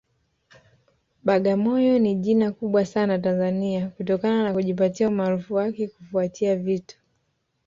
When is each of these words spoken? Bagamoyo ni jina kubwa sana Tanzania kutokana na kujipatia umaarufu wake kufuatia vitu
Bagamoyo 1.25 1.99
ni 1.99 2.15
jina 2.15 2.51
kubwa 2.51 2.85
sana 2.85 3.19
Tanzania 3.19 3.87
kutokana 3.89 4.43
na 4.43 4.53
kujipatia 4.53 5.07
umaarufu 5.07 5.53
wake 5.53 5.87
kufuatia 5.87 6.55
vitu 6.55 6.97